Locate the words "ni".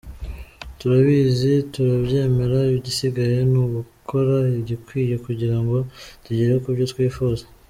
3.51-3.57